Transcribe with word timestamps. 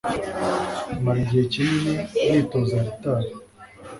Mara 1.03 1.19
igihe 1.23 1.43
kinini 1.51 1.93
nitoza 2.31 2.75
gitari. 2.85 3.29